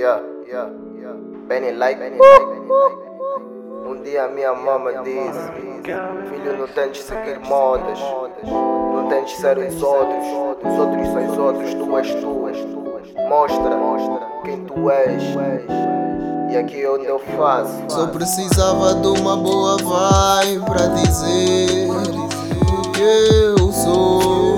[0.00, 1.14] yeah, yeah, yeah.
[1.46, 2.14] Benny like, like.
[3.86, 5.52] Um dia minha mama disse:
[6.30, 7.98] Filho, não tentes seguir modas,
[8.44, 10.24] não tentes ser os outros.
[10.64, 12.30] Os outros são os outros, tu és tu.
[13.28, 13.76] Mostra
[14.44, 15.22] quem tu és.
[16.50, 17.84] E aqui é onde eu faço.
[17.88, 24.56] Só precisava de uma boa vibe pra dizer o que eu sou,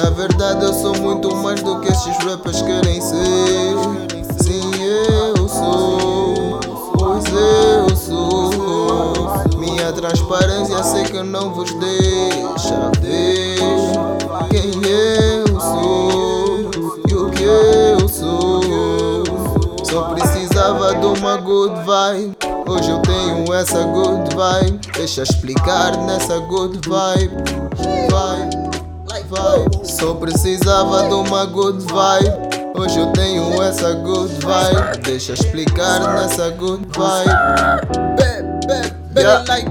[0.00, 3.74] Na verdade, eu sou muito mais do que estes rappers querem ser.
[4.40, 6.60] Sim, eu sou,
[6.96, 9.58] pois eu sou.
[9.58, 13.58] Minha transparência sei que não vos deixa ver
[14.50, 16.70] quem eu sou
[17.08, 19.24] e o que eu sou.
[19.82, 22.36] Só precisava de uma good vibe.
[22.68, 24.78] Hoje eu tenho essa good vibe.
[24.94, 27.34] Deixa explicar nessa good vibe.
[28.10, 28.67] Vibe,
[29.28, 29.80] vibe.
[29.84, 32.48] Só precisava de uma good vibe.
[32.78, 34.98] Hoje eu tenho essa good vibe.
[35.04, 37.88] Deixa explicar nessa good vibe.
[38.16, 39.44] Be, be, be, Yeah.
[39.48, 39.68] like.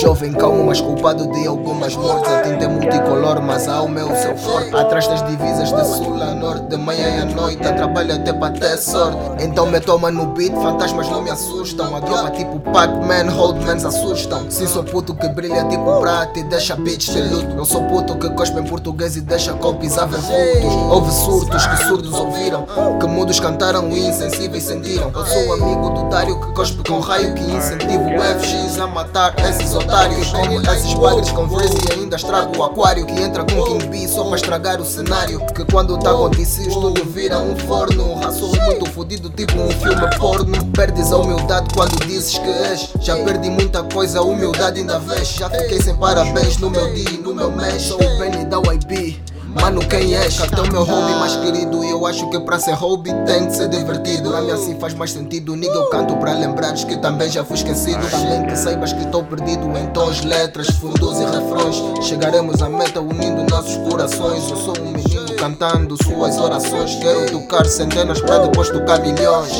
[0.00, 2.30] Jovem calmo, mas culpado de algumas mortes.
[2.32, 4.76] A tinta é multicolor, mas é o seu forte.
[4.76, 7.66] Atrás das divisas de sul a norte, de manhã à noite.
[7.66, 9.18] A trabalho até para ter sorte.
[9.42, 11.96] Então me toma no beat, fantasmas não me assustam.
[11.96, 14.50] A droga tipo Pac-Man, Holdmans assustam.
[14.50, 17.56] Sim, sou puto que brilha tipo prata e deixa bitch de luto.
[17.56, 20.74] Eu sou puto que cospe em português e deixa copies a ver vultos.
[20.92, 22.66] Houve surtos que surdos ouviram,
[23.00, 25.10] que mudos cantaram e insensíveis sentiram.
[25.14, 29.34] Eu sou amigo do Dário que cospe com raio que incentiva o FX a matar
[29.48, 30.30] esses otários.
[30.32, 34.36] Como esses bagres com e ainda estrago o aquário que entra King B só para
[34.36, 35.40] estragar o cenário.
[35.54, 38.14] Que quando tá DCs tudo vira um forno.
[38.14, 40.66] Raço muito fodido, tipo um filme porno.
[40.72, 42.90] Perdes a humildade quando dizes que és.
[43.00, 45.28] Já perdi muita coisa, humildade ainda vês.
[45.28, 47.82] Já fiquei sem parabéns no meu dia e no meu mês.
[47.82, 49.27] Sou o Benny da YB.
[49.60, 50.38] Mano, quem és?
[50.38, 53.68] Cartão meu hobby mais querido E eu acho que pra ser hobby tem que ser
[53.68, 54.30] divertido.
[54.30, 57.56] Pra mim assim faz mais sentido Nigga, eu canto pra lembrares que também já fui
[57.56, 58.00] esquecido.
[58.10, 61.76] Também que saibas que estou perdido em tons, letras, fundos e refrões.
[62.06, 64.48] Chegaremos à meta unindo nossos corações.
[64.50, 66.94] Eu sou um menino cantando suas orações.
[66.96, 69.52] Quero tocar centenas pra depois tocar milhões.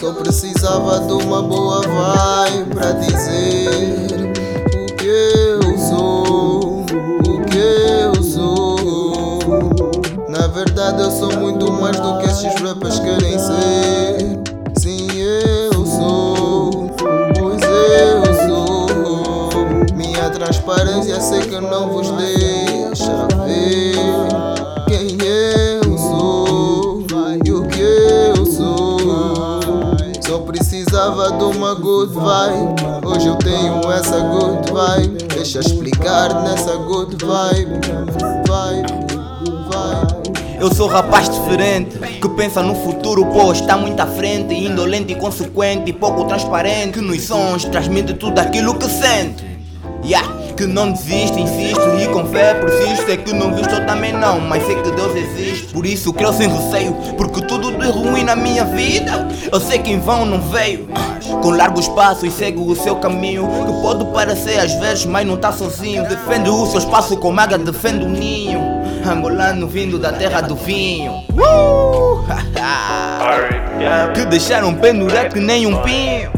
[0.00, 4.17] Só precisava de uma boa vibe pra dizer
[31.08, 33.06] precisava de uma good vibe.
[33.06, 35.24] Hoje eu tenho essa good vibe.
[35.34, 37.80] Deixa explicar nessa good vibe.
[38.46, 38.92] Vibe,
[39.68, 40.58] vibe.
[40.60, 45.92] Eu sou rapaz diferente, que pensa no futuro, pô, está muito à frente, indolente, inconsequente,
[45.92, 49.46] pouco transparente, que nos sons transmite tudo aquilo que sente.
[50.04, 53.06] Yeah, que não desiste, insisto e com fé persisto.
[53.06, 55.72] Sei que não visto também não, mas sei que Deus existe.
[55.72, 59.26] Por isso creio sem receio, porque tudo de ruim na minha vida.
[59.50, 60.88] Eu sei que em vão não veio.
[61.42, 63.48] Com largos passos segue o seu caminho.
[63.66, 66.06] Que pode parecer às vezes, mas não tá sozinho.
[66.08, 68.60] Defende o seu espaço como águia defende o ninho.
[69.06, 71.12] Angolano vindo da terra do vinho.
[71.32, 72.18] Uh!
[74.14, 76.37] que deixaram pendurar que nem um pinho.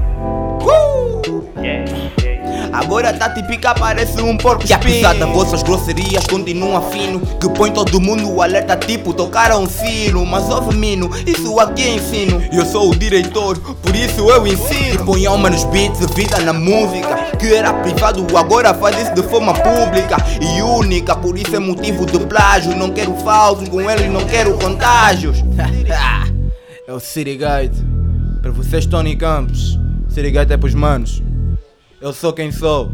[2.73, 7.21] Agora tá típica, parece um porco E apesar das vossas grosserias, continua fino.
[7.21, 10.25] Que põe todo mundo o alerta tipo tocar um sino.
[10.25, 12.41] Mas ouve mino, isso aqui é ensino.
[12.53, 14.95] Eu sou o diretor, por isso eu ensino.
[14.95, 17.17] E põe alma nos beats, vida na música.
[17.39, 22.07] Que era privado, agora faz isso de forma pública E única, por isso é motivo
[22.07, 22.77] de plágio.
[22.77, 25.39] Não quero falsos, com eles não quero contágios.
[26.87, 27.77] É o Sirigate
[28.43, 29.79] Para vocês Tony Campos.
[30.09, 31.23] Sirigate é pros manos
[32.01, 32.91] eu sou quem sou,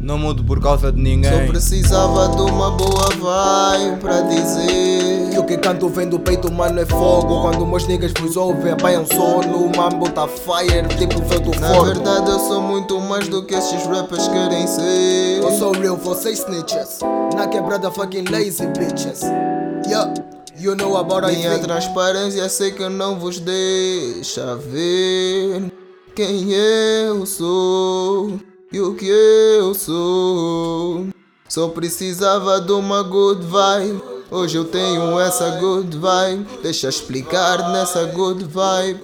[0.00, 1.46] não mudo por causa de Só ninguém.
[1.46, 5.32] precisava de uma boa vibe pra dizer.
[5.32, 7.42] E o que canto vem do peito, mano, é fogo.
[7.42, 9.66] Quando meus niggas vos ouvem, apanham sono.
[9.66, 13.54] O mambo tá fire, tipo feito Na fogo verdade eu sou muito mais do que
[13.54, 15.42] estes rappers querem ser.
[15.42, 16.98] Eu sou real, vocês snitches.
[17.36, 19.22] Na quebrada fucking lazy bitches.
[19.86, 20.12] Yeah,
[20.58, 25.70] you know about Minha transparência sei que não vos deixa ver
[26.14, 28.40] quem eu sou
[28.72, 31.08] e o que eu sou.
[31.48, 34.02] Só precisava de uma good vibe.
[34.30, 36.46] Hoje eu tenho essa good vibe.
[36.62, 39.00] Deixa explicar nessa good vibe.